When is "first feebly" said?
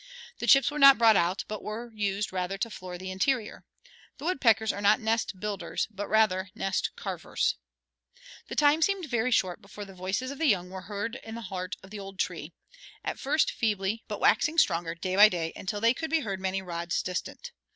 13.19-14.03